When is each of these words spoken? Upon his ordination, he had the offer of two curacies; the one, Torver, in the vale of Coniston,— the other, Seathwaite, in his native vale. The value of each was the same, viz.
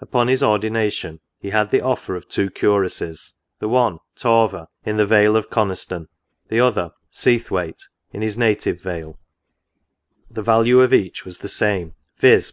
Upon 0.00 0.28
his 0.28 0.40
ordination, 0.40 1.18
he 1.40 1.50
had 1.50 1.70
the 1.70 1.80
offer 1.80 2.14
of 2.14 2.28
two 2.28 2.48
curacies; 2.48 3.34
the 3.58 3.68
one, 3.68 3.98
Torver, 4.16 4.68
in 4.84 4.98
the 4.98 5.04
vale 5.04 5.36
of 5.36 5.50
Coniston,— 5.50 6.06
the 6.48 6.60
other, 6.60 6.92
Seathwaite, 7.12 7.82
in 8.12 8.22
his 8.22 8.38
native 8.38 8.80
vale. 8.80 9.18
The 10.30 10.42
value 10.42 10.80
of 10.80 10.94
each 10.94 11.24
was 11.24 11.38
the 11.40 11.48
same, 11.48 11.92
viz. 12.20 12.52